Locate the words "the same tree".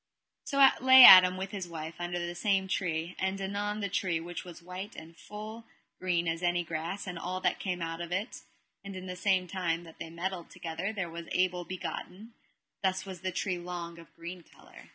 2.17-3.15